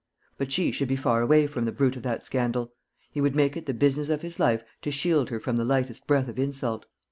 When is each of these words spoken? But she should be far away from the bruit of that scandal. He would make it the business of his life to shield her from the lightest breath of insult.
But 0.39 0.51
she 0.51 0.71
should 0.71 0.87
be 0.87 0.95
far 0.95 1.21
away 1.21 1.45
from 1.45 1.65
the 1.65 1.71
bruit 1.71 1.95
of 1.95 2.01
that 2.01 2.25
scandal. 2.25 2.73
He 3.11 3.21
would 3.21 3.35
make 3.35 3.55
it 3.55 3.67
the 3.67 3.73
business 3.75 4.09
of 4.09 4.23
his 4.23 4.39
life 4.39 4.63
to 4.81 4.89
shield 4.89 5.29
her 5.29 5.39
from 5.39 5.57
the 5.57 5.63
lightest 5.63 6.07
breath 6.07 6.27
of 6.27 6.39
insult. 6.39 6.87